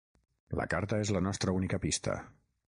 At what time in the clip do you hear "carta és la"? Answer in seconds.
0.73-1.23